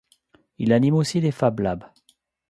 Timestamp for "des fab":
1.21-1.59